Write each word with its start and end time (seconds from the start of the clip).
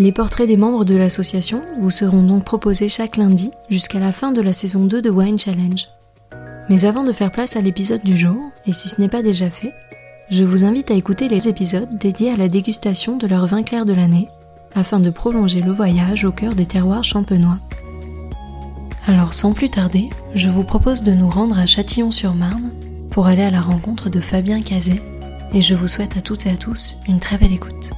Les 0.00 0.12
portraits 0.12 0.48
des 0.48 0.56
membres 0.56 0.86
de 0.86 0.96
l'association 0.96 1.60
vous 1.78 1.90
seront 1.90 2.22
donc 2.22 2.42
proposés 2.42 2.88
chaque 2.88 3.18
lundi 3.18 3.50
jusqu'à 3.68 3.98
la 3.98 4.12
fin 4.12 4.32
de 4.32 4.40
la 4.40 4.54
saison 4.54 4.86
2 4.86 5.02
de 5.02 5.10
Wine 5.10 5.38
Challenge. 5.38 5.88
Mais 6.70 6.86
avant 6.86 7.04
de 7.04 7.12
faire 7.12 7.30
place 7.30 7.54
à 7.54 7.60
l'épisode 7.60 8.02
du 8.02 8.16
jour, 8.16 8.50
et 8.66 8.72
si 8.72 8.88
ce 8.88 8.98
n'est 8.98 9.10
pas 9.10 9.20
déjà 9.20 9.50
fait, 9.50 9.74
je 10.30 10.42
vous 10.42 10.64
invite 10.64 10.90
à 10.90 10.94
écouter 10.94 11.28
les 11.28 11.48
épisodes 11.48 11.98
dédiés 11.98 12.30
à 12.30 12.38
la 12.38 12.48
dégustation 12.48 13.18
de 13.18 13.26
leur 13.26 13.44
vin 13.44 13.62
clair 13.62 13.84
de 13.84 13.92
l'année, 13.92 14.30
afin 14.74 15.00
de 15.00 15.10
prolonger 15.10 15.60
le 15.60 15.72
voyage 15.72 16.24
au 16.24 16.32
cœur 16.32 16.54
des 16.54 16.64
terroirs 16.64 17.04
champenois. 17.04 17.58
Alors 19.06 19.34
sans 19.34 19.52
plus 19.52 19.68
tarder, 19.68 20.08
je 20.34 20.48
vous 20.48 20.64
propose 20.64 21.02
de 21.02 21.12
nous 21.12 21.28
rendre 21.28 21.58
à 21.58 21.66
Châtillon-sur-Marne 21.66 22.70
pour 23.10 23.26
aller 23.26 23.42
à 23.42 23.50
la 23.50 23.60
rencontre 23.60 24.08
de 24.08 24.22
Fabien 24.22 24.62
Cazet, 24.62 25.02
et 25.52 25.60
je 25.60 25.74
vous 25.74 25.88
souhaite 25.88 26.16
à 26.16 26.22
toutes 26.22 26.46
et 26.46 26.50
à 26.50 26.56
tous 26.56 26.96
une 27.06 27.20
très 27.20 27.36
belle 27.36 27.52
écoute. 27.52 27.90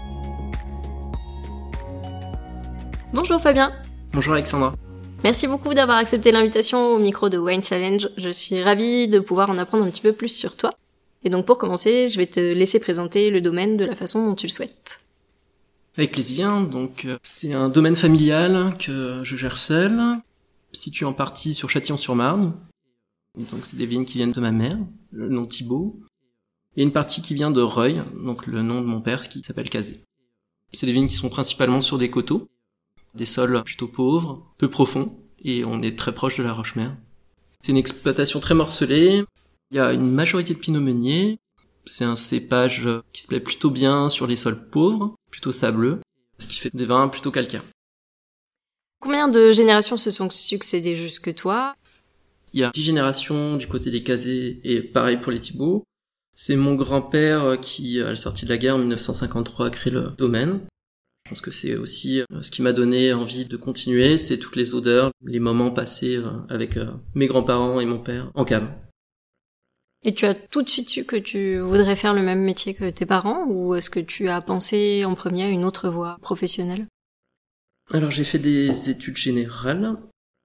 Bonjour 3.14 3.38
Fabien. 3.38 3.72
Bonjour 4.14 4.32
Alexandra. 4.32 4.74
Merci 5.22 5.46
beaucoup 5.46 5.74
d'avoir 5.74 5.98
accepté 5.98 6.32
l'invitation 6.32 6.94
au 6.94 6.98
micro 6.98 7.28
de 7.28 7.36
Wine 7.36 7.62
Challenge. 7.62 8.08
Je 8.16 8.30
suis 8.30 8.62
ravie 8.62 9.06
de 9.06 9.20
pouvoir 9.20 9.50
en 9.50 9.58
apprendre 9.58 9.84
un 9.84 9.90
petit 9.90 10.00
peu 10.00 10.14
plus 10.14 10.34
sur 10.34 10.56
toi. 10.56 10.70
Et 11.22 11.28
donc 11.28 11.44
pour 11.44 11.58
commencer, 11.58 12.08
je 12.08 12.16
vais 12.16 12.26
te 12.26 12.40
laisser 12.40 12.80
présenter 12.80 13.28
le 13.28 13.42
domaine 13.42 13.76
de 13.76 13.84
la 13.84 13.94
façon 13.96 14.26
dont 14.26 14.34
tu 14.34 14.46
le 14.46 14.52
souhaites. 14.52 15.00
Avec 15.98 16.12
plaisir. 16.12 16.62
Donc 16.62 17.04
euh, 17.04 17.18
c'est 17.22 17.52
un 17.52 17.68
domaine 17.68 17.96
familial 17.96 18.76
que 18.78 19.20
je 19.22 19.36
gère 19.36 19.58
seul, 19.58 20.00
situé 20.72 21.04
en 21.04 21.12
partie 21.12 21.52
sur 21.52 21.68
Châtillon-sur-Marne. 21.68 22.54
Donc 23.36 23.60
c'est 23.64 23.76
des 23.76 23.86
vignes 23.86 24.06
qui 24.06 24.14
viennent 24.14 24.32
de 24.32 24.40
ma 24.40 24.52
mère, 24.52 24.78
le 25.10 25.28
nom 25.28 25.44
Thibault, 25.44 26.00
et 26.78 26.82
une 26.82 26.92
partie 26.92 27.20
qui 27.20 27.34
vient 27.34 27.50
de 27.50 27.60
Reuil, 27.60 28.02
donc 28.24 28.46
le 28.46 28.62
nom 28.62 28.80
de 28.80 28.86
mon 28.86 29.02
père, 29.02 29.28
qui 29.28 29.42
s'appelle 29.42 29.68
Cazé. 29.68 30.02
C'est 30.72 30.86
des 30.86 30.92
vignes 30.92 31.06
qui 31.06 31.14
sont 31.14 31.28
principalement 31.28 31.82
sur 31.82 31.98
des 31.98 32.08
coteaux, 32.08 32.48
des 33.14 33.26
sols 33.26 33.62
plutôt 33.64 33.88
pauvres, 33.88 34.42
peu 34.58 34.68
profonds, 34.68 35.18
et 35.44 35.64
on 35.64 35.82
est 35.82 35.98
très 35.98 36.12
proche 36.12 36.38
de 36.38 36.42
la 36.42 36.52
Roche-Mère. 36.52 36.96
C'est 37.60 37.72
une 37.72 37.78
exploitation 37.78 38.40
très 38.40 38.54
morcelée. 38.54 39.24
Il 39.70 39.76
y 39.76 39.80
a 39.80 39.92
une 39.92 40.10
majorité 40.10 40.54
de 40.54 40.58
pinot 40.58 40.80
meunier. 40.80 41.38
C'est 41.84 42.04
un 42.04 42.16
cépage 42.16 42.88
qui 43.12 43.22
se 43.22 43.26
plaît 43.26 43.40
plutôt 43.40 43.70
bien 43.70 44.08
sur 44.08 44.26
les 44.26 44.36
sols 44.36 44.68
pauvres, 44.68 45.14
plutôt 45.30 45.52
sableux, 45.52 46.00
ce 46.38 46.46
qui 46.46 46.58
fait 46.58 46.74
des 46.74 46.84
vins 46.84 47.08
plutôt 47.08 47.30
calcaires. 47.30 47.64
Combien 49.00 49.28
de 49.28 49.50
générations 49.50 49.96
se 49.96 50.10
sont 50.10 50.30
succédées 50.30 50.96
jusque 50.96 51.34
toi? 51.34 51.74
Il 52.52 52.60
y 52.60 52.64
a 52.64 52.70
dix 52.70 52.82
générations 52.82 53.56
du 53.56 53.66
côté 53.66 53.90
des 53.90 54.02
Casés 54.02 54.60
et 54.62 54.80
pareil 54.82 55.16
pour 55.16 55.32
les 55.32 55.40
Thibauts. 55.40 55.82
C'est 56.36 56.56
mon 56.56 56.74
grand-père 56.74 57.58
qui, 57.60 58.00
à 58.00 58.10
la 58.10 58.16
sortie 58.16 58.44
de 58.44 58.50
la 58.50 58.58
guerre 58.58 58.76
en 58.76 58.78
1953, 58.78 59.66
a 59.66 59.70
créé 59.70 59.92
le 59.92 60.08
domaine. 60.16 60.60
Je 61.32 61.36
pense 61.38 61.40
que 61.46 61.50
c'est 61.50 61.76
aussi 61.76 62.20
euh, 62.20 62.42
ce 62.42 62.50
qui 62.50 62.60
m'a 62.60 62.74
donné 62.74 63.14
envie 63.14 63.46
de 63.46 63.56
continuer, 63.56 64.18
c'est 64.18 64.36
toutes 64.36 64.54
les 64.54 64.74
odeurs, 64.74 65.12
les 65.24 65.38
moments 65.38 65.70
passés 65.70 66.16
euh, 66.16 66.28
avec 66.50 66.76
euh, 66.76 66.90
mes 67.14 67.26
grands-parents 67.26 67.80
et 67.80 67.86
mon 67.86 67.98
père 67.98 68.30
en 68.34 68.44
cave. 68.44 68.70
Et 70.04 70.12
tu 70.12 70.26
as 70.26 70.34
tout 70.34 70.60
de 70.60 70.68
suite 70.68 70.90
su 70.90 71.06
que 71.06 71.16
tu 71.16 71.58
voudrais 71.58 71.96
faire 71.96 72.12
le 72.12 72.20
même 72.20 72.42
métier 72.42 72.74
que 72.74 72.90
tes 72.90 73.06
parents 73.06 73.46
ou 73.48 73.74
est-ce 73.74 73.88
que 73.88 73.98
tu 73.98 74.28
as 74.28 74.42
pensé 74.42 75.06
en 75.06 75.14
premier 75.14 75.44
à 75.44 75.48
une 75.48 75.64
autre 75.64 75.88
voie 75.88 76.18
professionnelle? 76.20 76.86
Alors 77.90 78.10
j'ai 78.10 78.24
fait 78.24 78.38
des 78.38 78.90
études 78.90 79.16
générales 79.16 79.96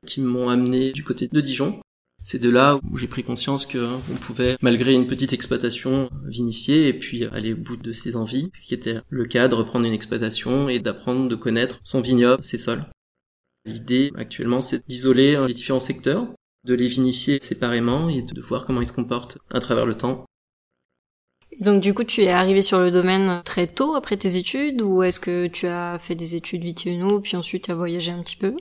qui 0.05 0.21
m'ont 0.21 0.47
amené 0.47 0.93
du 0.93 1.03
côté 1.03 1.27
de 1.29 1.41
Dijon. 1.41 1.81
C'est 2.23 2.41
de 2.41 2.49
là 2.49 2.77
où 2.91 2.97
j'ai 2.97 3.07
pris 3.07 3.23
conscience 3.23 3.65
qu'on 3.65 4.15
pouvait, 4.19 4.57
malgré 4.61 4.93
une 4.93 5.07
petite 5.07 5.31
exploitation, 5.33 6.09
vinifier 6.25 6.87
et 6.89 6.93
puis 6.93 7.23
aller 7.25 7.53
au 7.53 7.57
bout 7.57 7.77
de 7.77 7.93
ses 7.93 8.15
envies, 8.15 8.49
ce 8.53 8.61
qui 8.67 8.73
était 8.73 8.99
le 9.09 9.25
cas 9.25 9.47
de 9.47 9.55
reprendre 9.55 9.85
une 9.85 9.93
exploitation 9.93 10.67
et 10.67 10.79
d'apprendre 10.79 11.29
de 11.29 11.35
connaître 11.35 11.79
son 11.83 12.01
vignoble, 12.01 12.43
ses 12.43 12.57
sols. 12.57 12.85
L'idée 13.65 14.11
actuellement, 14.15 14.61
c'est 14.61 14.87
d'isoler 14.87 15.37
les 15.47 15.53
différents 15.53 15.79
secteurs, 15.79 16.27
de 16.65 16.73
les 16.73 16.87
vinifier 16.87 17.39
séparément 17.39 18.09
et 18.09 18.21
de 18.21 18.41
voir 18.41 18.65
comment 18.65 18.81
ils 18.81 18.87
se 18.87 18.93
comportent 18.93 19.37
à 19.49 19.59
travers 19.59 19.85
le 19.85 19.95
temps. 19.95 20.25
donc 21.61 21.81
du 21.81 21.93
coup, 21.93 22.03
tu 22.03 22.23
es 22.23 22.29
arrivé 22.29 22.61
sur 22.61 22.79
le 22.79 22.91
domaine 22.91 23.41
très 23.45 23.67
tôt 23.67 23.95
après 23.95 24.17
tes 24.17 24.35
études 24.35 24.81
ou 24.81 25.01
est-ce 25.01 25.19
que 25.19 25.47
tu 25.47 25.65
as 25.67 25.97
fait 25.99 26.15
des 26.15 26.35
études 26.35 26.63
vitivinos 26.63 27.21
puis 27.21 27.37
ensuite 27.37 27.65
tu 27.65 27.71
as 27.71 27.75
voyagé 27.75 28.11
un 28.11 28.21
petit 28.21 28.35
peu? 28.35 28.55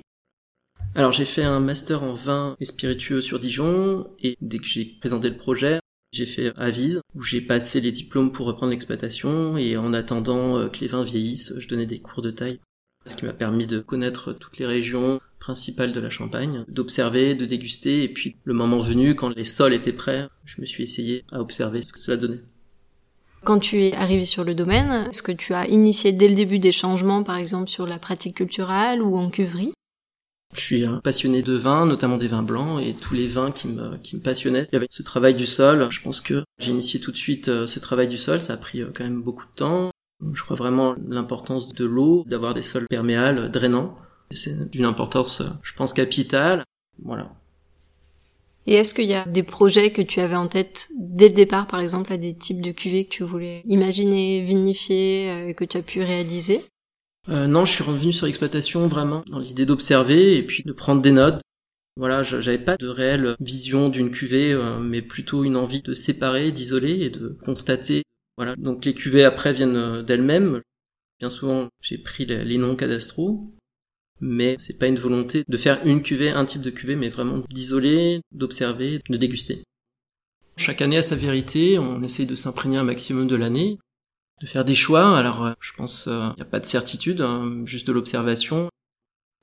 Alors 0.96 1.12
j'ai 1.12 1.26
fait 1.26 1.44
un 1.44 1.60
master 1.60 2.02
en 2.02 2.14
vin 2.14 2.56
et 2.58 2.64
spiritueux 2.64 3.20
sur 3.20 3.38
Dijon 3.38 4.06
et 4.22 4.38
dès 4.40 4.58
que 4.58 4.64
j'ai 4.64 4.96
présenté 4.98 5.28
le 5.28 5.36
projet, 5.36 5.78
j'ai 6.12 6.24
fait 6.24 6.54
Avise 6.56 7.02
où 7.14 7.22
j'ai 7.22 7.42
passé 7.42 7.82
les 7.82 7.92
diplômes 7.92 8.32
pour 8.32 8.46
reprendre 8.46 8.70
l'exploitation 8.70 9.58
et 9.58 9.76
en 9.76 9.92
attendant 9.92 10.56
euh, 10.56 10.68
que 10.68 10.80
les 10.80 10.86
vins 10.86 11.04
vieillissent, 11.04 11.52
je 11.58 11.68
donnais 11.68 11.84
des 11.84 11.98
cours 11.98 12.22
de 12.22 12.30
taille. 12.30 12.60
Ce 13.04 13.14
qui 13.14 13.26
m'a 13.26 13.34
permis 13.34 13.66
de 13.66 13.80
connaître 13.80 14.32
toutes 14.32 14.56
les 14.56 14.64
régions 14.64 15.20
principales 15.38 15.92
de 15.92 16.00
la 16.00 16.08
Champagne, 16.08 16.64
d'observer, 16.66 17.34
de 17.34 17.44
déguster 17.44 18.02
et 18.02 18.08
puis 18.08 18.36
le 18.44 18.54
moment 18.54 18.78
venu 18.78 19.14
quand 19.14 19.36
les 19.36 19.44
sols 19.44 19.74
étaient 19.74 19.92
prêts, 19.92 20.26
je 20.46 20.62
me 20.62 20.66
suis 20.66 20.82
essayé 20.82 21.24
à 21.30 21.40
observer 21.40 21.82
ce 21.82 21.92
que 21.92 21.98
cela 21.98 22.16
donnait. 22.16 22.42
Quand 23.44 23.58
tu 23.58 23.84
es 23.84 23.92
arrivé 23.92 24.24
sur 24.24 24.44
le 24.44 24.54
domaine, 24.54 25.08
est-ce 25.10 25.22
que 25.22 25.30
tu 25.30 25.52
as 25.52 25.68
initié 25.68 26.12
dès 26.12 26.28
le 26.28 26.34
début 26.34 26.58
des 26.58 26.72
changements 26.72 27.22
par 27.22 27.36
exemple 27.36 27.68
sur 27.68 27.86
la 27.86 27.98
pratique 27.98 28.38
culturelle 28.38 29.02
ou 29.02 29.18
en 29.18 29.28
cuverie? 29.28 29.72
Je 30.54 30.60
suis 30.60 30.84
passionné 31.02 31.42
de 31.42 31.54
vin, 31.54 31.86
notamment 31.86 32.16
des 32.16 32.28
vins 32.28 32.42
blancs 32.42 32.80
et 32.82 32.94
tous 32.94 33.14
les 33.14 33.26
vins 33.26 33.50
qui 33.50 33.68
me, 33.68 33.96
qui 33.98 34.16
me 34.16 34.20
passionnaient. 34.20 34.62
Il 34.64 34.74
y 34.74 34.76
avait 34.76 34.86
ce 34.90 35.02
travail 35.02 35.34
du 35.34 35.46
sol. 35.46 35.86
Je 35.90 36.00
pense 36.00 36.20
que 36.20 36.44
j'ai 36.58 36.70
initié 36.70 37.00
tout 37.00 37.10
de 37.10 37.16
suite 37.16 37.48
euh, 37.48 37.66
ce 37.66 37.78
travail 37.78 38.08
du 38.08 38.16
sol. 38.16 38.40
Ça 38.40 38.54
a 38.54 38.56
pris 38.56 38.80
euh, 38.80 38.90
quand 38.94 39.04
même 39.04 39.22
beaucoup 39.22 39.44
de 39.44 39.54
temps. 39.54 39.90
Je 40.32 40.42
crois 40.42 40.56
vraiment 40.56 40.96
l'importance 41.08 41.74
de 41.74 41.84
l'eau, 41.84 42.24
d'avoir 42.26 42.54
des 42.54 42.62
sols 42.62 42.86
perméables, 42.88 43.50
drainants. 43.50 43.96
C'est 44.30 44.70
d'une 44.70 44.86
importance, 44.86 45.40
euh, 45.40 45.48
je 45.62 45.72
pense, 45.74 45.92
capitale. 45.92 46.64
Voilà. 47.02 47.30
Et 48.66 48.74
est-ce 48.74 48.94
qu'il 48.94 49.06
y 49.06 49.14
a 49.14 49.26
des 49.26 49.42
projets 49.42 49.92
que 49.92 50.02
tu 50.02 50.20
avais 50.20 50.34
en 50.34 50.48
tête 50.48 50.88
dès 50.98 51.28
le 51.28 51.34
départ, 51.34 51.66
par 51.66 51.80
exemple, 51.80 52.12
à 52.12 52.18
des 52.18 52.34
types 52.34 52.62
de 52.62 52.72
cuvées 52.72 53.04
que 53.04 53.10
tu 53.10 53.22
voulais 53.22 53.62
imaginer, 53.66 54.42
vinifier, 54.42 55.54
que 55.56 55.64
tu 55.64 55.76
as 55.76 55.82
pu 55.82 56.02
réaliser? 56.02 56.60
Euh, 57.28 57.46
non, 57.46 57.64
je 57.64 57.72
suis 57.72 57.84
revenu 57.84 58.12
sur 58.12 58.26
l'exploitation 58.26 58.86
vraiment 58.86 59.24
dans 59.26 59.40
l'idée 59.40 59.66
d'observer 59.66 60.36
et 60.36 60.42
puis 60.42 60.62
de 60.62 60.72
prendre 60.72 61.02
des 61.02 61.12
notes. 61.12 61.40
Voilà, 61.96 62.22
j'avais 62.22 62.58
pas 62.58 62.76
de 62.76 62.88
réelle 62.88 63.36
vision 63.40 63.88
d'une 63.88 64.10
cuvée, 64.10 64.52
euh, 64.52 64.78
mais 64.78 65.02
plutôt 65.02 65.44
une 65.44 65.56
envie 65.56 65.82
de 65.82 65.94
séparer, 65.94 66.52
d'isoler 66.52 67.00
et 67.00 67.10
de 67.10 67.36
constater. 67.42 68.02
Voilà, 68.36 68.54
donc 68.56 68.84
les 68.84 68.94
cuvées 68.94 69.24
après 69.24 69.52
viennent 69.52 69.76
euh, 69.76 70.02
d'elles-mêmes. 70.02 70.60
Bien 71.18 71.30
souvent, 71.30 71.68
j'ai 71.80 71.96
pris 71.96 72.26
les, 72.26 72.58
noms 72.58 72.76
cadastraux, 72.76 73.50
mais 74.20 74.56
c'est 74.58 74.78
pas 74.78 74.88
une 74.88 74.98
volonté 74.98 75.42
de 75.48 75.56
faire 75.56 75.80
une 75.86 76.02
cuvée, 76.02 76.28
un 76.28 76.44
type 76.44 76.60
de 76.60 76.70
cuvée, 76.70 76.96
mais 76.96 77.08
vraiment 77.08 77.42
d'isoler, 77.48 78.20
d'observer, 78.30 79.00
de 79.08 79.16
déguster. 79.16 79.64
Chaque 80.58 80.82
année 80.82 80.98
a 80.98 81.02
sa 81.02 81.16
vérité, 81.16 81.78
on 81.78 82.02
essaye 82.02 82.26
de 82.26 82.34
s'imprégner 82.34 82.76
un 82.76 82.84
maximum 82.84 83.26
de 83.26 83.36
l'année 83.36 83.78
de 84.40 84.46
faire 84.46 84.64
des 84.64 84.74
choix. 84.74 85.16
Alors, 85.16 85.44
euh, 85.44 85.52
je 85.60 85.72
pense 85.72 86.04
il 86.06 86.12
euh, 86.12 86.32
n'y 86.36 86.42
a 86.42 86.46
pas 86.46 86.60
de 86.60 86.66
certitude, 86.66 87.20
hein, 87.20 87.62
juste 87.64 87.86
de 87.86 87.92
l'observation. 87.92 88.68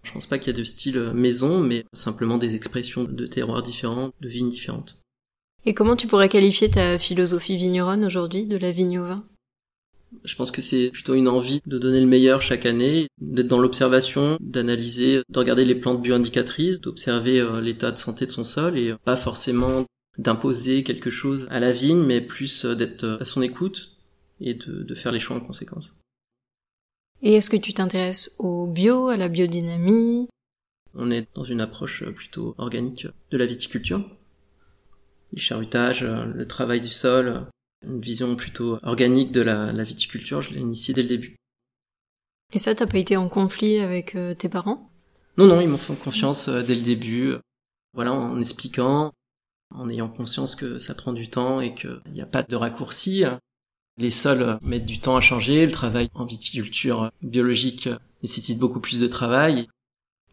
Je 0.04 0.12
pense 0.12 0.28
pas 0.28 0.38
qu'il 0.38 0.54
y 0.54 0.56
a 0.56 0.60
de 0.60 0.64
style 0.64 0.98
euh, 0.98 1.14
maison, 1.14 1.60
mais 1.60 1.86
simplement 1.94 2.38
des 2.38 2.56
expressions 2.56 3.04
de 3.04 3.26
terroirs 3.26 3.64
différents, 3.64 4.12
de 4.22 4.28
vignes 4.28 4.50
différentes. 4.50 5.00
Et 5.66 5.74
comment 5.74 5.96
tu 5.96 6.08
pourrais 6.08 6.30
qualifier 6.30 6.70
ta 6.70 7.00
philosophie 7.00 7.56
vigneronne 7.56 8.04
aujourd'hui, 8.04 8.48
de 8.48 8.58
la 8.58 8.74
vigne 8.74 9.00
au 9.00 9.06
vin 9.06 9.24
Je 10.26 10.36
pense 10.36 10.52
que 10.52 10.62
c'est 10.62 10.90
plutôt 10.90 11.14
une 11.14 11.30
envie 11.30 11.62
de 11.66 11.78
donner 11.78 12.02
le 12.02 12.06
meilleur 12.06 12.42
chaque 12.42 12.66
année, 12.66 13.08
d'être 13.22 13.48
dans 13.48 13.60
l'observation, 13.60 14.38
d'analyser, 14.42 15.22
de 15.30 15.40
regarder 15.40 15.64
les 15.64 15.76
plantes 15.76 16.02
bioindicatrices, 16.02 16.82
d'observer 16.82 17.42
l'état 17.62 17.92
de 17.92 17.98
santé 17.98 18.26
de 18.26 18.32
son 18.32 18.44
sol 18.44 18.78
et 18.78 18.94
pas 19.06 19.16
forcément 19.16 19.86
d'imposer 20.18 20.84
quelque 20.84 21.10
chose 21.10 21.48
à 21.50 21.62
la 21.62 21.72
vigne, 21.72 22.04
mais 22.04 22.20
plus 22.20 22.66
d'être 22.66 23.18
à 23.22 23.24
son 23.24 23.42
écoute 23.42 23.93
et 24.44 24.54
de, 24.54 24.84
de 24.84 24.96
faire 24.96 25.12
les 25.12 25.20
choix 25.20 25.38
en 25.38 25.42
conséquence. 25.42 26.00
Et 27.22 27.34
est-ce 27.36 27.50
que 27.50 27.58
tu 27.58 27.74
t'intéresses 27.74 28.36
au 28.38 28.68
bio, 28.68 29.08
à 29.08 29.18
la 29.18 29.30
biodynamie? 29.30 30.28
On 30.94 31.10
est 31.10 31.28
dans 31.34 31.46
une 31.46 31.62
approche 31.62 32.04
plutôt 32.12 32.54
organique 32.58 33.08
de 33.32 33.38
la 33.38 33.46
viticulture. 33.46 34.06
Les 35.32 35.40
charrutages, 35.40 36.04
le 36.04 36.48
travail 36.48 36.82
du 36.82 36.90
sol, 36.90 37.48
une 37.84 38.02
vision 38.02 38.36
plutôt 38.36 38.78
organique 38.84 39.32
de 39.32 39.42
la, 39.42 39.72
viticulture, 39.84 40.42
je 40.42 40.54
l'ai 40.54 40.60
initié 40.60 40.94
dès 40.94 41.02
le 41.02 41.08
début. 41.08 41.36
Et 42.54 42.60
ça, 42.60 42.76
t'as 42.76 42.86
pas 42.86 43.00
été 43.00 43.18
en 43.18 43.30
conflit 43.30 43.80
avec 43.80 44.16
euh, 44.16 44.36
tes 44.36 44.50
parents? 44.50 44.92
Non, 45.38 45.48
non, 45.48 45.60
ils 45.62 45.68
m'ont 45.68 45.78
fait 45.78 45.96
confiance 45.96 46.50
euh, 46.50 46.62
dès 46.62 46.76
le 46.76 46.84
début. 46.84 47.34
Voilà, 47.94 48.14
en 48.14 48.40
expliquant, 48.40 49.12
en 49.74 49.90
ayant 49.90 50.10
conscience 50.10 50.56
que 50.56 50.78
ça 50.78 50.94
prend 50.94 51.14
du 51.14 51.30
temps 51.30 51.62
et 51.62 51.74
qu'il 51.74 52.02
n'y 52.12 52.22
a 52.22 52.28
pas 52.28 52.44
de 52.44 52.56
raccourci. 52.56 53.24
Les 53.98 54.10
sols 54.10 54.58
mettent 54.62 54.86
du 54.86 55.00
temps 55.00 55.16
à 55.16 55.22
changer, 55.22 55.66
le 55.66 55.72
travail 55.72 56.10
en 56.16 56.26
viticulture 56.26 57.12
biologique 57.22 57.90
nécessite 58.24 58.58
beaucoup 58.58 58.80
plus 58.80 59.00
de 59.00 59.08
travail. 59.08 59.68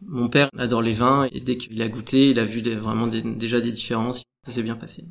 Mon 0.01 0.29
père 0.29 0.49
adore 0.57 0.81
les 0.81 0.93
vins 0.93 1.27
et 1.31 1.39
dès 1.39 1.57
qu'il 1.57 1.79
a 1.81 1.87
goûté, 1.87 2.31
il 2.31 2.39
a 2.39 2.45
vu 2.45 2.61
vraiment 2.75 3.07
déjà 3.07 3.61
des 3.61 3.71
différences. 3.71 4.23
Ça 4.45 4.51
s'est 4.51 4.63
bien 4.63 4.75
passé. 4.75 5.05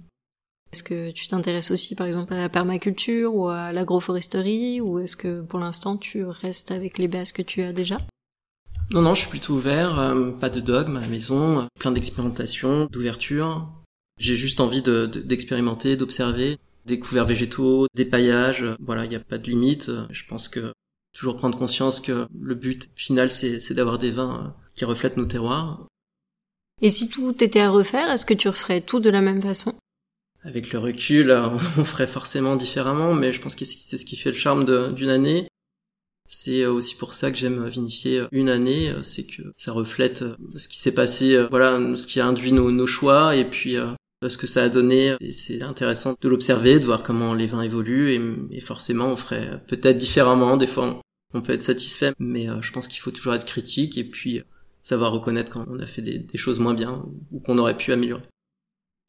Est-ce 0.73 0.82
que 0.82 1.11
tu 1.11 1.26
t'intéresses 1.26 1.70
aussi 1.70 1.94
par 1.94 2.06
exemple 2.06 2.35
à 2.35 2.38
la 2.38 2.49
permaculture 2.49 3.35
ou 3.35 3.49
à 3.49 3.73
l'agroforesterie 3.73 4.81
ou 4.81 4.99
est-ce 4.99 5.17
que 5.17 5.43
pour 5.43 5.58
l'instant 5.58 5.97
tu 5.97 6.25
restes 6.25 6.70
avec 6.70 6.99
les 6.99 7.08
bases 7.08 7.32
que 7.32 7.43
tu 7.43 7.62
as 7.62 7.73
déjà? 7.73 7.99
Non, 8.93 9.02
non, 9.02 9.14
je 9.14 9.20
suis 9.20 9.31
plutôt 9.31 9.55
ouvert, 9.55 9.99
euh, 10.00 10.32
pas 10.32 10.49
de 10.49 10.61
dogme 10.61 10.97
à 10.97 11.00
la 11.00 11.06
maison, 11.06 11.69
plein 11.79 11.93
d'expérimentation, 11.93 12.87
d'ouverture. 12.87 13.69
J'ai 14.19 14.35
juste 14.35 14.58
envie 14.58 14.82
d'expérimenter, 14.82 15.97
d'observer, 15.97 16.58
des 16.87 16.99
couverts 16.99 17.25
végétaux, 17.25 17.87
des 17.94 18.05
paillages, 18.05 18.67
voilà, 18.81 19.05
il 19.05 19.09
n'y 19.09 19.17
a 19.17 19.21
pas 19.21 19.38
de 19.38 19.49
limite. 19.49 19.91
Je 20.11 20.25
pense 20.27 20.49
que 20.49 20.73
toujours 21.12 21.37
prendre 21.37 21.59
conscience 21.59 22.00
que 22.00 22.27
le 22.38 22.55
but 22.55 22.88
final 22.94 23.31
c'est 23.31 23.75
d'avoir 23.75 23.99
des 23.99 24.11
vins 24.11 24.55
qui 24.75 24.85
reflètent 24.85 25.17
nos 25.17 25.27
terroirs. 25.27 25.87
Et 26.82 26.91
si 26.91 27.09
tout 27.09 27.43
était 27.43 27.61
à 27.61 27.71
refaire, 27.71 28.11
est-ce 28.11 28.25
que 28.25 28.35
tu 28.35 28.49
referais 28.49 28.81
tout 28.81 29.00
de 29.00 29.11
la 29.11 29.21
même 29.21 29.43
façon? 29.43 29.75
Avec 30.43 30.73
le 30.73 30.79
recul, 30.79 31.31
on 31.79 31.85
ferait 31.85 32.06
forcément 32.06 32.56
différemment, 32.56 33.15
mais 33.15 33.33
je 33.33 33.41
pense 33.41 33.55
que 33.55 33.65
c'est 33.65 33.99
ce 33.99 34.06
qui 34.06 34.17
fait 34.17 34.31
le 34.31 34.37
charme 34.37 34.94
d'une 34.94 35.11
année. 35.11 35.49
C'est 36.26 36.65
aussi 36.65 36.94
pour 36.94 37.12
ça 37.12 37.33
que 37.33 37.37
j'aime 37.37 37.67
vinifier 37.67 38.23
une 38.31 38.49
année, 38.49 38.94
c'est 39.03 39.25
que 39.25 39.43
ça 39.56 39.73
reflète 39.73 40.25
ce 40.56 40.69
qui 40.69 40.79
s'est 40.79 40.94
passé, 40.94 41.44
voilà, 41.50 41.81
ce 41.97 42.06
qui 42.06 42.21
a 42.21 42.26
induit 42.26 42.53
nos, 42.53 42.87
choix 42.87 43.35
et 43.35 43.44
puis 43.44 43.76
ce 44.29 44.37
que 44.37 44.47
ça 44.47 44.65
a 44.65 44.69
donné. 44.69 45.17
C'est 45.33 45.63
intéressant 45.63 46.17
de 46.21 46.29
l'observer, 46.29 46.79
de 46.79 46.85
voir 46.85 47.03
comment 47.03 47.35
les 47.35 47.47
vins 47.47 47.63
évoluent 47.63 48.13
et, 48.51 48.61
forcément 48.61 49.07
on 49.07 49.17
ferait 49.17 49.63
peut-être 49.69 49.99
différemment. 49.99 50.57
Des 50.57 50.67
fois 50.67 51.01
on 51.33 51.43
peut 51.43 51.53
être 51.53 51.63
satisfait, 51.63 52.13
mais 52.19 52.47
je 52.61 52.73
pense 52.73 52.89
qu'il 52.89 53.01
faut 53.01 53.13
toujours 53.13 53.35
être 53.35 53.45
critique 53.45 53.97
et 53.97 54.05
puis 54.05 54.43
savoir 54.83 55.13
reconnaître 55.13 55.51
quand 55.51 55.65
on 55.69 55.79
a 55.79 55.87
fait 55.87 56.03
des 56.03 56.39
choses 56.39 56.59
moins 56.59 56.75
bien 56.75 57.05
ou 57.31 57.41
qu'on 57.41 57.59
aurait 57.59 57.77
pu 57.77 57.93
améliorer. 57.93 58.23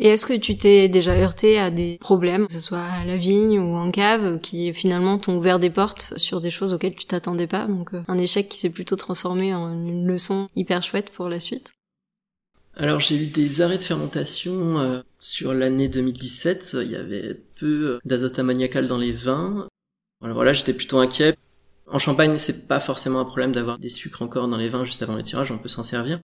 Et 0.04 0.08
est-ce 0.08 0.25
que 0.25 0.34
tu 0.34 0.58
t'es 0.58 0.90
déjà 0.90 1.13
heurté 1.16 1.60
à 1.60 1.69
des 1.69 2.00
problèmes, 2.00 2.48
que 2.48 2.54
ce 2.54 2.60
soit 2.60 2.80
à 2.80 3.06
la 3.06 3.18
vigne 3.18 3.60
ou 3.60 3.75
en 3.75 3.92
cave, 3.92 4.40
qui 4.40 4.74
finalement 4.74 5.19
t'ont 5.19 5.38
ouvert 5.38 5.60
des 5.60 5.69
portes 5.69 6.18
sur 6.18 6.42
des 6.42 6.50
choses 6.50 6.74
auxquelles 6.74 6.96
tu 6.96 7.06
t'attendais 7.06 7.46
pas? 7.46 7.68
Donc 7.68 7.94
euh, 7.94 8.02
un 8.08 8.18
échec 8.18 8.50
qui 8.50 8.58
s'est 8.58 8.72
plutôt 8.72 8.96
transformé 8.96 9.54
en 9.54 9.72
une 9.72 10.08
leçon 10.08 10.50
hyper 10.56 10.81
chouette 10.81 11.12
pour 11.12 11.30
la 11.30 11.40
suite 11.40 11.72
alors 12.75 13.00
j'ai 13.00 13.15
eu 13.15 13.27
des 13.27 13.62
arrêts 13.62 13.77
de 13.77 13.83
fermentation 13.83 14.79
euh, 14.79 15.01
sur 15.19 15.53
l'année 15.53 15.89
2017. 15.89 16.77
Il 16.81 16.91
y 16.91 16.95
avait 16.95 17.35
peu 17.56 18.00
d'azote 18.06 18.39
ammoniacal 18.39 18.88
dans 18.88 18.97
les 18.97 19.12
vins. 19.12 19.68
Voilà, 20.19 20.33
voilà 20.33 20.53
j'étais 20.53 20.73
plutôt 20.73 21.00
inquiet. 21.00 21.35
En 21.88 22.00
Champagne, 22.00 22.38
c'est 22.38 22.68
pas 22.68 22.79
forcément 22.79 23.19
un 23.19 23.25
problème 23.25 23.51
d'avoir 23.51 23.77
des 23.77 23.89
sucres 23.89 24.21
encore 24.21 24.47
dans 24.47 24.57
les 24.57 24.69
vins 24.69 24.85
juste 24.85 25.01
avant 25.01 25.18
les 25.18 25.23
tirages, 25.23 25.51
on 25.51 25.57
peut 25.57 25.68
s'en 25.68 25.83
servir 25.83 26.19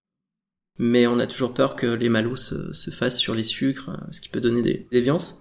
mais 0.77 1.07
on 1.07 1.19
a 1.19 1.27
toujours 1.27 1.53
peur 1.53 1.75
que 1.75 1.87
les 1.87 2.09
malous 2.09 2.35
se, 2.35 2.91
fassent 2.91 3.19
sur 3.19 3.35
les 3.35 3.43
sucres, 3.43 3.89
euh, 3.89 4.11
ce 4.11 4.21
qui 4.21 4.29
peut 4.29 4.41
donner 4.41 4.61
des 4.61 4.87
déviances. 4.91 5.39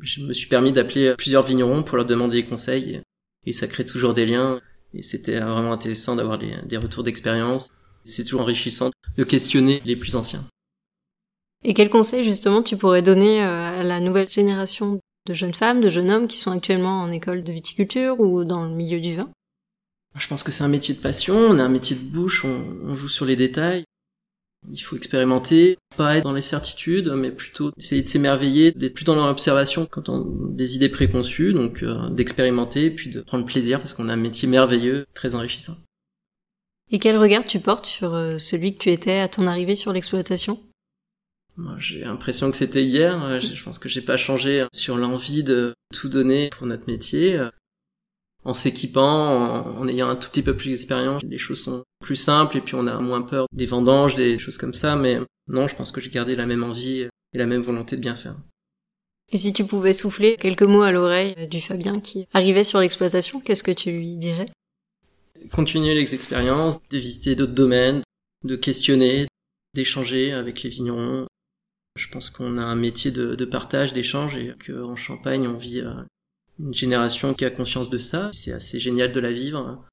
Je 0.00 0.22
me 0.22 0.32
suis 0.32 0.48
permis 0.48 0.72
d'appeler 0.72 1.14
plusieurs 1.16 1.42
vignerons 1.42 1.82
pour 1.82 1.96
leur 1.96 2.06
demander 2.06 2.42
des 2.42 2.48
conseils, 2.48 3.02
et 3.44 3.52
ça 3.52 3.66
crée 3.66 3.84
toujours 3.84 4.14
des 4.14 4.26
liens, 4.26 4.60
et 4.94 5.02
c'était 5.02 5.38
vraiment 5.40 5.72
intéressant 5.72 6.16
d'avoir 6.16 6.38
des 6.38 6.76
retours 6.76 7.02
d'expérience. 7.02 7.70
C'est 8.04 8.24
toujours 8.24 8.42
enrichissant 8.42 8.90
de 9.16 9.24
questionner 9.24 9.82
les 9.84 9.96
plus 9.96 10.16
anciens. 10.16 10.44
Et 11.64 11.74
quels 11.74 11.90
conseils 11.90 12.24
justement 12.24 12.62
tu 12.62 12.76
pourrais 12.76 13.02
donner 13.02 13.42
euh, 13.42 13.80
à 13.80 13.82
la 13.82 14.00
nouvelle 14.00 14.28
génération 14.28 15.00
de 15.26 15.34
jeunes 15.34 15.54
femmes, 15.54 15.80
de 15.80 15.88
jeunes 15.88 16.10
hommes 16.10 16.26
qui 16.26 16.36
sont 16.36 16.50
actuellement 16.50 17.02
en 17.02 17.12
école 17.12 17.44
de 17.44 17.52
viticulture 17.52 18.18
ou 18.18 18.44
dans 18.44 18.64
le 18.64 18.74
milieu 18.74 19.00
du 19.00 19.16
vin? 19.16 19.30
Je 20.16 20.26
pense 20.26 20.42
que 20.42 20.52
c'est 20.52 20.64
un 20.64 20.68
métier 20.68 20.94
de 20.94 21.00
passion, 21.00 21.36
on 21.36 21.58
a 21.58 21.62
un 21.62 21.68
métier 21.68 21.96
de 21.96 22.02
bouche, 22.02 22.44
on 22.44 22.94
joue 22.94 23.08
sur 23.08 23.24
les 23.24 23.36
détails. 23.36 23.84
Il 24.70 24.78
faut 24.78 24.96
expérimenter, 24.96 25.76
pas 25.96 26.16
être 26.16 26.24
dans 26.24 26.32
les 26.32 26.40
certitudes, 26.40 27.10
mais 27.16 27.32
plutôt 27.32 27.72
essayer 27.76 28.02
de 28.02 28.06
s'émerveiller, 28.06 28.70
d'être 28.70 28.94
plus 28.94 29.04
dans 29.04 29.14
l'observation 29.14 29.86
quand 29.90 30.08
on 30.08 30.24
des 30.24 30.76
idées 30.76 30.88
préconçues, 30.88 31.52
donc 31.52 31.82
euh, 31.82 32.08
d'expérimenter, 32.10 32.90
puis 32.90 33.10
de 33.10 33.22
prendre 33.22 33.44
plaisir 33.44 33.78
parce 33.78 33.92
qu'on 33.92 34.08
a 34.08 34.12
un 34.12 34.16
métier 34.16 34.46
merveilleux, 34.46 35.06
très 35.14 35.34
enrichissant. 35.34 35.76
Et 36.92 36.98
quel 36.98 37.16
regard 37.16 37.44
tu 37.44 37.58
portes 37.58 37.86
sur 37.86 38.14
euh, 38.14 38.38
celui 38.38 38.74
que 38.74 38.82
tu 38.82 38.90
étais 38.90 39.18
à 39.18 39.28
ton 39.28 39.46
arrivée 39.46 39.76
sur 39.76 39.92
l'exploitation? 39.92 40.60
J'ai 41.78 42.00
l'impression 42.00 42.50
que 42.50 42.56
c'était 42.56 42.84
hier. 42.84 43.22
Euh, 43.24 43.40
je 43.40 43.62
pense 43.62 43.78
que 43.78 43.88
j'ai 43.88 44.00
pas 44.02 44.16
changé 44.16 44.66
sur 44.72 44.96
l'envie 44.96 45.42
de 45.42 45.74
tout 45.92 46.08
donner 46.08 46.50
pour 46.50 46.66
notre 46.66 46.86
métier 46.86 47.40
en 48.44 48.54
s'équipant, 48.54 49.64
en, 49.78 49.88
ayant 49.88 50.08
un 50.08 50.16
tout 50.16 50.28
petit 50.28 50.42
peu 50.42 50.56
plus 50.56 50.70
d'expérience, 50.70 51.22
les 51.22 51.38
choses 51.38 51.62
sont 51.62 51.84
plus 52.00 52.16
simples 52.16 52.56
et 52.56 52.60
puis 52.60 52.74
on 52.74 52.86
a 52.86 52.98
moins 52.98 53.22
peur 53.22 53.46
des 53.52 53.66
vendanges, 53.66 54.16
des 54.16 54.38
choses 54.38 54.58
comme 54.58 54.74
ça. 54.74 54.96
Mais 54.96 55.20
non, 55.48 55.68
je 55.68 55.76
pense 55.76 55.92
que 55.92 56.00
j'ai 56.00 56.10
gardé 56.10 56.34
la 56.34 56.46
même 56.46 56.64
envie 56.64 57.02
et 57.32 57.38
la 57.38 57.46
même 57.46 57.62
volonté 57.62 57.96
de 57.96 58.00
bien 58.00 58.16
faire. 58.16 58.36
Et 59.30 59.38
si 59.38 59.52
tu 59.52 59.64
pouvais 59.64 59.92
souffler 59.92 60.36
quelques 60.36 60.62
mots 60.62 60.82
à 60.82 60.92
l'oreille 60.92 61.48
du 61.48 61.60
Fabien 61.60 62.00
qui 62.00 62.26
arrivait 62.32 62.64
sur 62.64 62.80
l'exploitation, 62.80 63.40
qu'est-ce 63.40 63.62
que 63.62 63.70
tu 63.70 63.90
lui 63.90 64.16
dirais? 64.16 64.50
Continuer 65.50 65.94
les 65.94 66.14
expériences, 66.14 66.80
de 66.90 66.98
visiter 66.98 67.34
d'autres 67.34 67.52
domaines, 67.52 68.02
de 68.44 68.56
questionner, 68.56 69.28
d'échanger 69.74 70.32
avec 70.32 70.62
les 70.62 70.70
vignerons. 70.70 71.26
Je 71.96 72.08
pense 72.08 72.30
qu'on 72.30 72.58
a 72.58 72.62
un 72.62 72.74
métier 72.74 73.10
de, 73.10 73.44
partage, 73.44 73.92
d'échange 73.92 74.36
et 74.36 74.54
qu'en 74.64 74.96
Champagne, 74.96 75.46
on 75.46 75.56
vit 75.56 75.80
euh, 75.80 75.92
une 76.58 76.74
génération 76.74 77.34
qui 77.34 77.44
a 77.44 77.50
conscience 77.50 77.90
de 77.90 77.98
ça. 77.98 78.30
C'est 78.32 78.52
assez 78.52 78.80
génial 78.80 79.12
de 79.12 79.20
la 79.20 79.32
vivre 79.32 79.84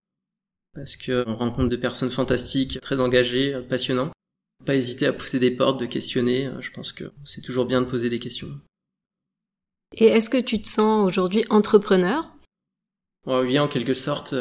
parce 0.74 0.96
qu'on 0.96 1.36
rencontre 1.36 1.70
des 1.70 1.78
personnes 1.78 2.12
fantastiques, 2.12 2.80
très 2.80 3.00
engagées, 3.00 3.60
passionnantes. 3.68 4.14
Pas 4.66 4.76
hésiter 4.76 5.08
à 5.08 5.14
pousser 5.14 5.40
des 5.40 5.52
portes, 5.52 5.80
de 5.80 5.86
questionner. 5.86 6.50
Je 6.60 6.72
pense 6.72 6.92
que 6.92 7.12
c'est 7.26 7.42
toujours 7.42 7.66
bien 7.66 7.82
de 7.82 7.88
poser 7.88 8.10
des 8.10 8.20
questions. 8.20 8.60
Et 9.94 10.06
est-ce 10.06 10.30
que 10.30 10.42
tu 10.42 10.62
te 10.62 10.68
sens 10.68 11.08
aujourd'hui 11.08 11.46
entrepreneur? 11.50 12.30
Oui, 13.30 13.60
en 13.60 13.68
quelque 13.68 13.94
sorte. 13.94 14.34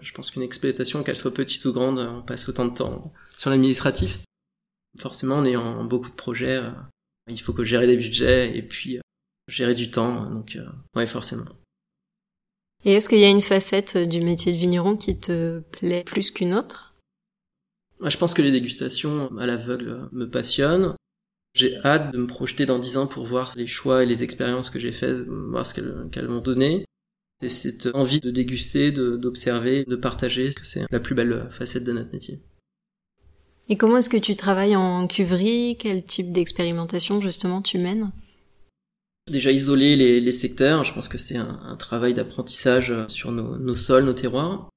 Je 0.00 0.12
pense 0.12 0.32
qu'une 0.32 0.42
exploitation, 0.42 1.04
qu'elle 1.04 1.16
soit 1.16 1.32
petite 1.32 1.64
ou 1.64 1.72
grande, 1.72 2.00
on 2.00 2.22
passe 2.22 2.48
autant 2.48 2.66
de 2.66 2.74
temps 2.74 3.12
sur 3.38 3.50
l'administratif. 3.50 4.18
Forcément, 4.98 5.36
en 5.36 5.44
ayant 5.44 5.84
beaucoup 5.84 6.10
de 6.10 6.16
projets, 6.16 6.60
il 7.28 7.40
faut 7.40 7.52
que 7.52 7.64
gérer 7.64 7.86
des 7.86 7.96
budgets 7.96 8.56
et 8.56 8.62
puis 8.62 8.98
gérer 9.46 9.74
du 9.74 9.92
temps. 9.92 10.28
Donc, 10.28 10.58
oui, 10.96 11.06
forcément. 11.06 11.46
Et 12.84 12.94
est-ce 12.94 13.08
qu'il 13.08 13.20
y 13.20 13.24
a 13.24 13.30
une 13.30 13.42
facette 13.42 13.96
du 13.96 14.20
métier 14.20 14.52
de 14.52 14.58
vigneron 14.58 14.96
qui 14.96 15.16
te 15.16 15.60
plaît 15.60 16.02
plus 16.02 16.32
qu'une 16.32 16.52
autre? 16.52 16.94
Je 18.04 18.16
pense 18.16 18.34
que 18.34 18.42
les 18.42 18.50
dégustations 18.50 19.30
à 19.38 19.46
l'aveugle 19.46 20.08
me 20.10 20.28
passionnent. 20.28 20.96
J'ai 21.54 21.76
hâte 21.84 22.12
de 22.12 22.18
me 22.18 22.26
projeter 22.26 22.66
dans 22.66 22.80
dix 22.80 22.96
ans 22.96 23.06
pour 23.06 23.24
voir 23.24 23.52
les 23.54 23.68
choix 23.68 24.02
et 24.02 24.06
les 24.06 24.24
expériences 24.24 24.68
que 24.68 24.80
j'ai 24.80 24.90
faites, 24.90 25.20
voir 25.28 25.64
ce 25.64 25.74
qu'elles 25.74 26.28
m'ont 26.28 26.40
donné. 26.40 26.84
C'est 27.42 27.48
cette 27.48 27.88
envie 27.94 28.20
de 28.20 28.30
déguster, 28.30 28.92
d'observer, 28.92 29.84
de, 29.84 29.96
partager, 29.96 30.52
que 30.52 30.64
c'est 30.64 30.84
la 30.88 31.00
plus 31.00 31.16
belle 31.16 31.48
facette 31.50 31.82
de 31.82 31.90
notre 31.90 32.12
métier. 32.12 32.40
Et 33.68 33.76
comment 33.76 33.96
est-ce 33.96 34.10
que 34.10 34.16
tu 34.16 34.36
travailles 34.36 34.76
en 34.76 35.08
cuverie? 35.08 35.76
Quel 35.76 36.04
type 36.04 36.30
d'expérimentation 36.30 37.20
justement 37.20 37.60
tu 37.60 37.78
mènes? 37.78 38.12
Déjà 39.28 39.50
isoler 39.50 39.96
les, 39.96 40.20
les, 40.20 40.32
secteurs, 40.32 40.84
je 40.84 40.94
pense 40.94 41.08
que 41.08 41.18
c'est 41.18 41.36
un, 41.36 41.60
un, 41.64 41.76
travail 41.76 42.14
d'apprentissage 42.14 42.92
euh, 42.92 43.08
sur 43.08 43.32
nos, 43.32 43.56
nos, 43.56 43.76
sols, 43.76 44.04
nos 44.04 44.12
terroirs. 44.12 44.68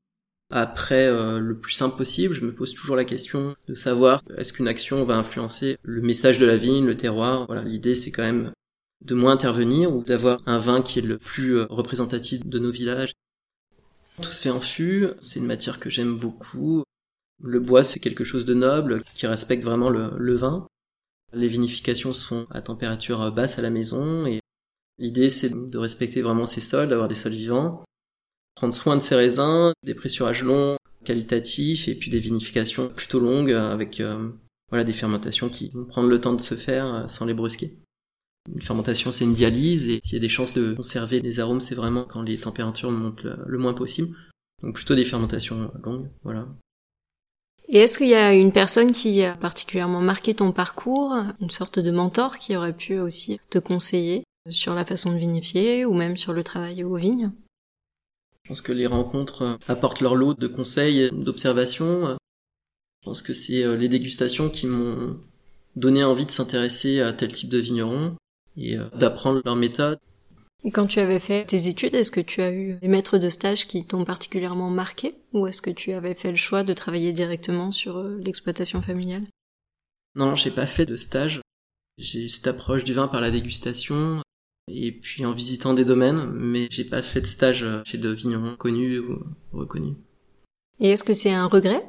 Après, 0.51 1.05
euh, 1.05 1.39
le 1.39 1.57
plus 1.57 1.74
simple 1.74 1.98
possible, 1.98 2.34
je 2.34 2.45
me 2.45 2.53
pose 2.53 2.74
toujours 2.74 2.95
la 2.95 3.05
question 3.05 3.55
de 3.67 3.74
savoir 3.75 4.24
est-ce 4.38 4.53
qu'une 4.53 4.67
action 4.67 5.03
va 5.03 5.17
influencer 5.17 5.77
le 5.84 6.01
message 6.01 6.39
de 6.39 6.45
la 6.45 6.57
vigne, 6.57 6.86
le 6.86 6.98
terroir? 6.98 7.45
Voilà, 7.45 7.63
l'idée 7.63 7.93
c'est 7.93 8.12
quand 8.12 8.24
même 8.24 8.51
de 9.03 9.15
moins 9.15 9.33
intervenir 9.33 9.93
ou 9.93 10.03
d'avoir 10.03 10.39
un 10.45 10.57
vin 10.57 10.81
qui 10.81 10.99
est 10.99 11.03
le 11.03 11.17
plus 11.17 11.57
euh, 11.57 11.65
représentatif 11.69 12.45
de 12.45 12.59
nos 12.59 12.71
villages. 12.71 13.13
Tout 14.21 14.31
se 14.31 14.41
fait 14.41 14.49
en 14.49 14.61
fût, 14.61 15.07
c'est 15.21 15.39
une 15.39 15.45
matière 15.45 15.79
que 15.79 15.89
j'aime 15.89 16.17
beaucoup. 16.17 16.83
Le 17.43 17.59
bois, 17.59 17.83
c'est 17.83 17.99
quelque 17.99 18.23
chose 18.23 18.45
de 18.45 18.53
noble, 18.53 19.03
qui 19.13 19.27
respecte 19.27 19.63
vraiment 19.63 19.89
le, 19.89 20.35
vin. 20.35 20.67
Les 21.33 21.49
vinifications 21.49 22.13
sont 22.13 22.47
à 22.49 22.61
température 22.61 23.29
basse 23.33 23.59
à 23.59 23.61
la 23.61 23.69
maison, 23.69 24.25
et 24.25 24.39
l'idée, 24.99 25.27
c'est 25.27 25.51
de 25.53 25.77
respecter 25.77 26.21
vraiment 26.21 26.45
ces 26.45 26.61
sols, 26.61 26.87
d'avoir 26.87 27.09
des 27.09 27.15
sols 27.15 27.33
vivants, 27.33 27.83
prendre 28.55 28.73
soin 28.73 28.95
de 28.95 29.01
ces 29.01 29.15
raisins, 29.15 29.73
des 29.83 29.95
pressurages 29.95 30.43
longs, 30.43 30.77
qualitatifs, 31.03 31.89
et 31.89 31.95
puis 31.95 32.09
des 32.09 32.19
vinifications 32.19 32.87
plutôt 32.87 33.19
longues, 33.19 33.51
avec 33.51 33.99
euh, 33.99 34.29
voilà 34.69 34.85
des 34.85 34.93
fermentations 34.93 35.49
qui 35.49 35.69
vont 35.69 35.85
prendre 35.85 36.07
le 36.07 36.21
temps 36.21 36.33
de 36.33 36.41
se 36.41 36.55
faire 36.55 36.85
euh, 36.85 37.07
sans 37.07 37.25
les 37.25 37.33
brusquer. 37.33 37.77
Une 38.53 38.61
fermentation, 38.61 39.11
c'est 39.11 39.25
une 39.25 39.33
dialyse, 39.33 39.87
et 39.87 40.01
s'il 40.03 40.13
y 40.13 40.17
a 40.17 40.19
des 40.19 40.29
chances 40.29 40.53
de 40.53 40.73
conserver 40.73 41.19
les 41.19 41.39
arômes, 41.39 41.61
c'est 41.61 41.75
vraiment 41.75 42.03
quand 42.03 42.21
les 42.21 42.37
températures 42.37 42.91
montent 42.91 43.23
le, 43.23 43.57
moins 43.57 43.73
possible. 43.73 44.15
Donc 44.61 44.75
plutôt 44.75 44.95
des 44.95 45.03
fermentations 45.03 45.71
longues, 45.83 46.09
voilà. 46.23 46.47
Et 47.67 47.79
est-ce 47.79 47.97
qu'il 47.97 48.09
y 48.09 48.13
a 48.15 48.33
une 48.33 48.51
personne 48.51 48.91
qui 48.91 49.23
a 49.23 49.35
particulièrement 49.35 50.01
marqué 50.01 50.35
ton 50.35 50.51
parcours, 50.51 51.15
une 51.41 51.49
sorte 51.49 51.79
de 51.79 51.89
mentor 51.89 52.37
qui 52.37 52.55
aurait 52.55 52.75
pu 52.75 52.99
aussi 52.99 53.39
te 53.49 53.57
conseiller 53.57 54.23
sur 54.51 54.75
la 54.75 54.85
façon 54.85 55.11
de 55.11 55.17
vinifier 55.17 55.83
ou 55.83 55.93
même 55.95 56.15
sur 56.15 56.31
le 56.31 56.43
travail 56.43 56.83
aux 56.83 56.95
vignes? 56.95 57.31
Je 58.43 58.49
pense 58.49 58.61
que 58.61 58.71
les 58.71 58.85
rencontres 58.85 59.57
apportent 59.67 60.01
leur 60.01 60.13
lot 60.13 60.35
de 60.35 60.45
conseils, 60.45 61.09
d'observations. 61.11 62.15
Je 63.01 63.05
pense 63.05 63.23
que 63.23 63.33
c'est 63.33 63.63
euh, 63.63 63.75
les 63.75 63.89
dégustations 63.89 64.49
qui 64.49 64.67
m'ont 64.67 65.19
donné 65.75 66.03
envie 66.03 66.27
de 66.27 66.31
s'intéresser 66.31 67.01
à 67.01 67.11
tel 67.11 67.33
type 67.33 67.49
de 67.49 67.57
vigneron 67.57 68.15
et 68.57 68.77
euh, 68.77 68.89
d'apprendre 68.95 69.41
leur 69.45 69.55
méthode. 69.55 70.00
Et 70.63 70.71
quand 70.71 70.88
tu 70.88 71.00
avais 71.00 71.19
fait 71.19 71.45
tes 71.45 71.67
études, 71.67 71.93
est-ce 71.93 72.09
que 72.09 72.21
tu 72.21 72.41
as 72.41 72.51
eu 72.51 72.77
des 72.81 72.88
maîtres 72.88 73.19
de 73.19 73.29
stage 73.29 73.67
qui 73.67 73.85
t'ont 73.85 74.03
particulièrement 74.03 74.71
marqué 74.71 75.15
ou 75.33 75.45
est-ce 75.45 75.62
que 75.62 75.69
tu 75.69 75.91
avais 75.93 76.15
fait 76.15 76.31
le 76.31 76.38
choix 76.38 76.63
de 76.63 76.74
travailler 76.74 77.13
directement 77.13 77.71
sur 77.71 77.97
euh, 77.97 78.17
l'exploitation 78.17 78.81
familiale? 78.81 79.24
Non, 80.15 80.35
j'ai 80.35 80.51
pas 80.51 80.65
fait 80.65 80.85
de 80.85 80.95
stage. 80.95 81.41
J'ai 81.97 82.25
eu 82.25 82.29
cette 82.29 82.47
approche 82.47 82.83
du 82.83 82.93
vin 82.93 83.07
par 83.07 83.21
la 83.21 83.31
dégustation 83.31 84.21
et 84.67 84.91
puis 84.91 85.25
en 85.25 85.33
visitant 85.33 85.75
des 85.75 85.85
domaines, 85.85 86.31
mais 86.31 86.67
j'ai 86.71 86.85
pas 86.85 87.03
fait 87.03 87.21
de 87.21 87.27
stage 87.27 87.63
euh, 87.63 87.83
chez 87.85 88.00
de 88.00 88.09
vignerons 88.09 88.55
connus 88.55 89.00
ou 89.00 89.24
reconnus. 89.53 89.97
Et 90.79 90.89
est-ce 90.89 91.03
que 91.03 91.13
c'est 91.13 91.31
un 91.31 91.47
regret? 91.47 91.85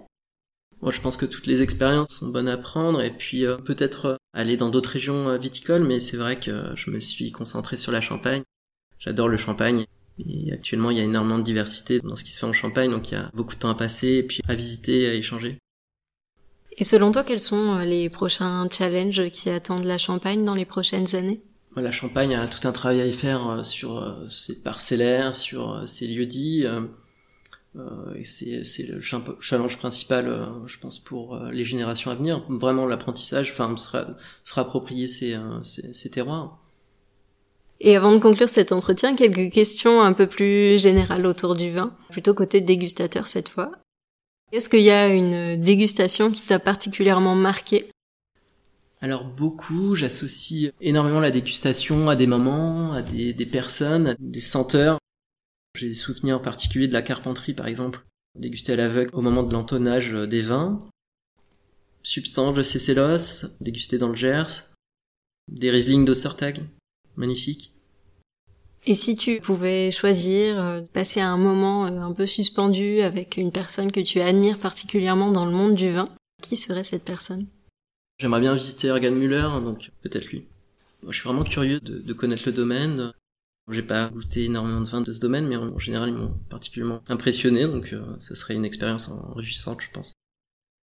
Moi, 0.83 0.93
je 0.93 1.01
pense 1.01 1.17
que 1.17 1.27
toutes 1.27 1.47
les 1.47 1.63
expériences 1.63 2.11
sont 2.11 2.29
bonnes 2.29 2.49
à 2.49 2.57
prendre 2.57 3.01
et 3.01 3.11
puis 3.11 3.45
peut-être 3.65 4.19
aller 4.37 4.57
dans 4.57 4.69
d'autres 4.69 4.91
régions 4.91 5.31
euh, 5.31 5.39
viticoles, 5.39 5.83
mais 5.83 5.99
c'est 5.99 6.19
vrai 6.19 6.39
que 6.39 6.73
je 6.77 6.91
me 6.91 7.01
suis 7.01 7.33
concentré 7.33 7.77
sur 7.77 7.91
la 7.91 8.01
Champagne. 8.01 8.43
J'adore 8.99 9.29
le 9.29 9.37
Champagne. 9.37 9.85
Et 10.19 10.53
actuellement, 10.53 10.91
il 10.91 10.99
y 10.99 11.01
a 11.01 11.05
énormément 11.05 11.39
de 11.39 11.45
diversité 11.45 12.01
dans 12.01 12.17
ce 12.17 12.25
qui 12.25 12.33
se 12.33 12.39
fait 12.39 12.47
en 12.47 12.53
Champagne, 12.53 12.91
donc 12.91 13.11
il 13.11 13.15
y 13.15 13.17
a 13.17 13.31
beaucoup 13.35 13.55
de 13.55 13.61
temps 13.61 13.71
à 13.71 13.75
passer 13.75 14.09
et 14.09 14.23
puis 14.23 14.41
à 14.49 14.55
visiter, 14.55 15.09
à 15.09 15.15
échanger. 15.15 15.59
Et 16.79 16.85
selon 16.85 17.13
toi, 17.13 17.25
quels 17.25 17.41
sont 17.41 17.79
euh, 17.79 17.85
les 17.85 18.11
prochains 18.11 18.69
challenges 18.71 19.31
qui 19.31 19.51
attendent 19.51 19.85
la 19.85 19.99
Champagne 19.99 20.45
dans 20.45 20.55
les 20.55 20.67
prochaines 20.67 21.15
années? 21.15 21.43
La 21.77 21.91
Champagne 21.91 22.35
a 22.35 22.47
tout 22.47 22.67
un 22.67 22.73
travail 22.73 23.01
à 23.03 23.07
y 23.07 23.13
faire 23.13 23.49
euh, 23.49 23.63
sur 23.63 24.17
ses 24.29 24.63
parcellaires, 24.63 25.35
sur 25.35 25.83
ses 25.87 26.07
lieux-dits. 26.07 26.67
Euh, 27.79 28.23
c'est 28.25 28.87
le 28.87 29.01
challenge 29.01 29.77
principal, 29.77 30.29
euh, 30.29 30.47
je 30.67 30.79
pense, 30.79 30.99
pour 30.99 31.35
euh, 31.35 31.51
les 31.51 31.65
générations 31.65 32.11
à 32.11 32.15
venir. 32.15 32.45
Vraiment 32.49 32.87
l'apprentissage, 32.87 33.51
enfin, 33.53 33.77
sera, 33.77 34.07
sera 34.45 34.63
approprier 34.63 35.07
ces, 35.07 35.37
ces, 35.63 36.11
terroirs. 36.11 36.59
Et 37.81 37.97
avant 37.97 38.13
de 38.13 38.19
conclure 38.19 38.49
cet 38.49 38.73
entretien, 38.73 39.15
quelques 39.15 39.53
questions 39.53 40.01
un 40.01 40.15
peu 40.15 40.27
plus 40.27 40.81
générales 40.81 41.27
autour 41.27 41.55
du 41.55 41.73
vin, 41.73 41.95
plutôt 42.11 42.33
côté 42.33 42.61
dégustateur 42.61 43.29
cette 43.29 43.51
fois. 43.51 43.73
Est-ce 44.53 44.69
qu'il 44.69 44.83
y 44.83 44.91
a 44.91 45.09
une 45.09 45.61
dégustation 45.61 46.31
qui 46.31 46.43
t'a 46.47 46.59
particulièrement 46.59 47.35
marqué? 47.35 47.91
Alors 49.03 49.25
beaucoup, 49.25 49.95
j'associe 49.95 50.73
énormément 50.81 51.21
la 51.21 51.31
dégustation 51.31 52.09
à 52.09 52.17
des 52.17 52.27
moments, 52.27 52.93
à 52.95 53.03
des, 53.03 53.35
des 53.35 53.45
personnes, 53.45 54.09
à 54.09 54.15
des 54.19 54.41
senteurs. 54.41 54.99
J'ai 55.77 55.89
des 55.89 55.95
souvenirs 55.95 56.41
particuliers 56.41 56.89
de 56.89 56.95
la 56.95 57.03
carpenterie, 57.03 57.53
par 57.53 57.67
exemple, 57.67 58.01
dégusté 58.35 58.73
à 58.73 58.77
l'aveugle 58.77 59.11
au 59.13 59.21
moment 59.21 59.43
de 59.43 59.53
l'entonnage 59.53 60.13
des 60.13 60.41
vins. 60.41 60.83
Substance 62.03 62.55
de 62.55 62.63
Cécélos, 62.63 63.47
dégusté 63.61 63.99
dans 63.99 64.09
le 64.09 64.15
Gers. 64.15 64.71
Des 65.49 65.71
Riesling 65.71 66.07
d'Ostertag, 66.07 66.63
magnifique. 67.17 67.75
Et 68.87 68.95
si 68.95 69.17
tu 69.17 69.41
pouvais 69.41 69.91
choisir, 69.91 70.59
euh, 70.59 70.83
passer 70.93 71.21
un 71.21 71.37
moment 71.37 71.87
euh, 71.87 72.01
un 72.01 72.13
peu 72.13 72.27
suspendu 72.27 73.01
avec 73.01 73.37
une 73.37 73.53
personne 73.53 73.93
que 73.93 74.01
tu 74.01 74.21
admires 74.21 74.59
particulièrement 74.59 75.31
dans 75.31 75.45
le 75.45 75.53
monde 75.53 75.75
du 75.75 75.93
vin, 75.93 76.09
qui 76.41 76.57
serait 76.57 76.85
cette 76.85 77.05
personne? 77.05 77.47
J'aimerais 78.19 78.41
bien 78.41 78.55
visiter 78.55 78.89
Ergan 78.89 79.15
Müller, 79.15 79.49
donc 79.63 79.91
peut-être 80.03 80.27
lui. 80.27 80.47
je 81.07 81.13
suis 81.13 81.29
vraiment 81.29 81.45
curieux 81.45 81.81
de 81.81 82.13
connaître 82.15 82.45
le 82.47 82.53
domaine, 82.53 83.13
j'ai 83.73 83.83
pas 83.83 84.09
goûté 84.09 84.45
énormément 84.45 84.81
de 84.81 84.89
vins 84.89 85.01
de 85.01 85.13
ce 85.13 85.21
domaine, 85.21 85.47
mais 85.49 85.57
en 85.57 85.79
général, 85.79 86.11
ils 86.11 86.15
m'ont 86.15 86.35
particulièrement 86.49 87.01
impressionné, 87.09 87.65
donc 87.65 87.93
euh, 87.93 88.05
ça 88.21 88.35
serait 88.35 88.55
une 88.55 88.65
expérience 88.65 89.09
enrichissante, 89.09 89.81
je 89.81 89.89
pense. 89.93 90.13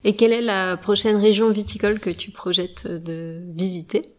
Et 0.03 0.15
quelle 0.15 0.31
est 0.31 0.41
la 0.41 0.77
prochaine 0.77 1.17
région 1.17 1.49
viticole 1.49 1.99
que 1.99 2.11
tu 2.11 2.29
projettes 2.29 2.87
de 2.87 3.41
visiter? 3.55 4.13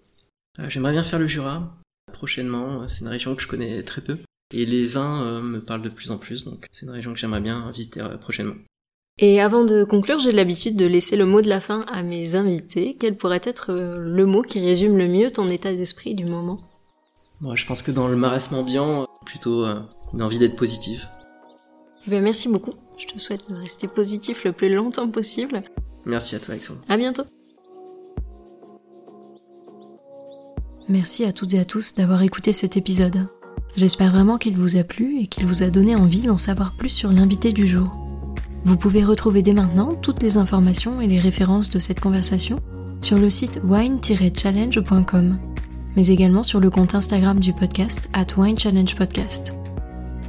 Euh, 0.58 0.68
J'aimerais 0.68 0.92
bien 0.92 1.04
faire 1.04 1.20
le 1.20 1.28
Jura 1.28 1.72
prochainement. 2.12 2.88
C'est 2.88 3.02
une 3.02 3.08
région 3.08 3.36
que 3.36 3.42
je 3.42 3.46
connais 3.46 3.82
très 3.84 4.00
peu. 4.00 4.18
Et 4.52 4.66
les 4.66 4.86
vins 4.86 5.24
euh, 5.24 5.40
me 5.40 5.60
parlent 5.60 5.82
de 5.82 5.88
plus 5.88 6.10
en 6.10 6.18
plus, 6.18 6.44
donc 6.44 6.66
c'est 6.72 6.86
une 6.86 6.92
région 6.92 7.12
que 7.12 7.18
j'aimerais 7.18 7.40
bien 7.40 7.70
visiter 7.70 8.02
prochainement. 8.20 8.56
Et 9.20 9.40
avant 9.40 9.64
de 9.64 9.84
conclure, 9.84 10.18
j'ai 10.18 10.32
l'habitude 10.32 10.76
de 10.76 10.86
laisser 10.86 11.16
le 11.16 11.26
mot 11.26 11.42
de 11.42 11.48
la 11.48 11.60
fin 11.60 11.82
à 11.82 12.02
mes 12.02 12.34
invités. 12.34 12.96
Quel 12.98 13.16
pourrait 13.16 13.40
être 13.44 13.72
le 13.72 14.26
mot 14.26 14.42
qui 14.42 14.60
résume 14.60 14.96
le 14.96 15.08
mieux 15.08 15.30
ton 15.30 15.48
état 15.48 15.74
d'esprit 15.74 16.14
du 16.14 16.24
moment? 16.24 16.60
Moi, 17.40 17.54
je 17.54 17.66
pense 17.66 17.82
que 17.82 17.90
dans 17.90 18.08
le 18.08 18.16
marasme 18.16 18.56
ambiant, 18.56 19.06
plutôt 19.24 19.64
euh, 19.64 19.80
une 20.12 20.22
envie 20.22 20.38
d'être 20.38 20.56
positive. 20.56 21.08
Eh 22.06 22.10
bien, 22.10 22.20
merci 22.20 22.48
beaucoup. 22.48 22.72
Je 22.98 23.06
te 23.06 23.18
souhaite 23.18 23.48
de 23.48 23.54
rester 23.54 23.86
positif 23.86 24.44
le 24.44 24.52
plus 24.52 24.74
longtemps 24.74 25.08
possible. 25.08 25.62
Merci 26.04 26.34
à 26.34 26.40
toi, 26.40 26.52
Alexandre. 26.52 26.80
À 26.88 26.96
bientôt. 26.96 27.24
Merci 30.88 31.24
à 31.24 31.32
toutes 31.32 31.54
et 31.54 31.58
à 31.58 31.64
tous 31.64 31.94
d'avoir 31.94 32.22
écouté 32.22 32.52
cet 32.52 32.76
épisode. 32.76 33.26
J'espère 33.76 34.10
vraiment 34.10 34.38
qu'il 34.38 34.56
vous 34.56 34.76
a 34.76 34.84
plu 34.84 35.20
et 35.20 35.26
qu'il 35.26 35.46
vous 35.46 35.62
a 35.62 35.70
donné 35.70 35.94
envie 35.94 36.22
d'en 36.22 36.38
savoir 36.38 36.74
plus 36.76 36.88
sur 36.88 37.12
l'invité 37.12 37.52
du 37.52 37.66
jour. 37.66 37.96
Vous 38.64 38.76
pouvez 38.76 39.04
retrouver 39.04 39.42
dès 39.42 39.52
maintenant 39.52 39.94
toutes 39.94 40.22
les 40.22 40.38
informations 40.38 41.00
et 41.00 41.06
les 41.06 41.20
références 41.20 41.70
de 41.70 41.78
cette 41.78 42.00
conversation 42.00 42.58
sur 43.02 43.18
le 43.18 43.30
site 43.30 43.60
wine-challenge.com 43.62 45.38
mais 45.96 46.08
également 46.08 46.42
sur 46.42 46.60
le 46.60 46.70
compte 46.70 46.94
Instagram 46.94 47.40
du 47.40 47.52
podcast 47.52 48.08
at 48.12 48.26
Wine 48.36 48.58
Challenge 48.58 48.94
Podcast. 48.94 49.52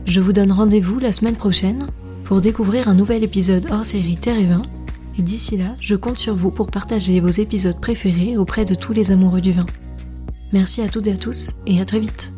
Je 0.06 0.22
vous 0.22 0.34
donne 0.34 0.52
rendez-vous 0.52 1.00
la 1.00 1.12
semaine 1.12 1.36
prochaine 1.36 1.88
pour 2.24 2.42
découvrir 2.42 2.88
un 2.88 2.96
nouvel 2.96 3.24
épisode 3.24 3.68
hors 3.72 3.86
série 3.86 4.18
Terre 4.18 4.38
et 4.38 4.46
Vin, 4.46 4.64
et 5.18 5.22
d'ici 5.22 5.58
là, 5.58 5.76
je 5.82 5.96
compte 5.96 6.20
sur 6.20 6.36
vous 6.36 6.52
pour 6.52 6.68
partager 6.68 7.20
vos 7.20 7.30
épisodes 7.30 7.80
préférés 7.80 8.38
auprès 8.38 8.66
de 8.66 8.76
tous 8.76 8.94
les 8.94 9.12
amoureux 9.12 9.42
du 9.42 9.52
vin. 9.52 9.66
Merci 10.54 10.82
à 10.82 10.90
toutes 10.90 11.08
et 11.08 11.14
à 11.14 11.18
tous, 11.18 11.52
et 11.66 11.82
à 11.82 11.86
très 11.86 12.00
vite 12.00 12.34